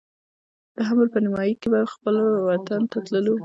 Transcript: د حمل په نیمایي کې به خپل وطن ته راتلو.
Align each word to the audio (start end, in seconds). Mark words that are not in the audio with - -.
د 0.75 0.77
حمل 0.87 1.07
په 1.13 1.19
نیمایي 1.23 1.53
کې 1.61 1.67
به 1.73 1.79
خپل 1.93 2.15
وطن 2.49 2.81
ته 2.91 2.95
راتلو. 3.01 3.35